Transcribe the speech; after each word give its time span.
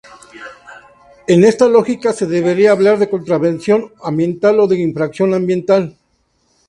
En 1.27 1.43
este 1.43 1.69
lógica, 1.69 2.11
se 2.11 2.25
debería 2.25 2.71
hablar 2.71 2.97
de 2.97 3.07
contravención 3.07 3.93
ambiental 4.01 4.59
o 4.59 4.67
de 4.67 4.81
infracción 4.81 5.35
ambiental. 5.35 5.95